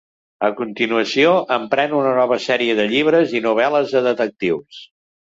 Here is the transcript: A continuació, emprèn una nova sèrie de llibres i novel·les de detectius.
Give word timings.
A 0.45 0.47
continuació, 0.59 1.33
emprèn 1.57 1.93
una 1.97 2.13
nova 2.19 2.37
sèrie 2.45 2.77
de 2.79 2.85
llibres 2.93 3.35
i 3.41 3.43
novel·les 3.47 3.93
de 3.97 4.03
detectius. 4.07 4.81